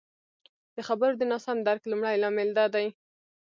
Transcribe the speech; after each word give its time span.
د 0.75 0.77
خبرو 0.87 1.19
د 1.19 1.23
ناسم 1.31 1.57
درک 1.67 1.83
لمړی 1.91 2.15
لامل 2.23 2.49
دادی 2.57 2.87